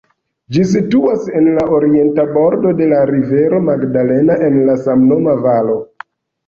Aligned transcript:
Ĝi 0.55 0.61
situas 0.69 1.27
en 1.41 1.49
la 1.59 1.65
orienta 1.79 2.25
bordo 2.39 2.73
de 2.81 2.89
la 2.95 3.03
rivero 3.13 3.63
Magdalena, 3.69 4.43
en 4.51 4.61
la 4.71 4.81
samnoma 4.89 5.41
valo. 5.49 5.81